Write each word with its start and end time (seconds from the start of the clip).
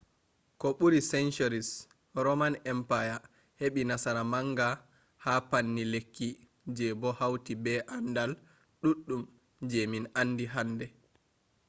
ko 0.59 0.67
ɓuri 0.77 0.99
centuries 1.11 1.69
roman 2.25 2.53
empire 2.71 3.17
heɓi 3.59 3.81
nasara 3.89 4.23
manga 4.33 4.67
ha 5.23 5.33
panni 5.49 5.83
lekki 5.93 6.27
je 6.75 6.85
bo 7.01 7.09
hauti 7.19 7.53
be 7.63 7.73
andal 7.95 8.31
ɗuɗɗum 8.81 9.21
je 9.69 9.79
min 9.91 10.05
andi 10.19 10.45
hande 10.53 10.85